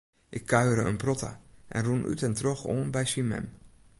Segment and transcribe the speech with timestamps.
[0.29, 1.31] Ik kuiere in protte
[1.75, 3.45] en rûn út en troch oan by syn mem.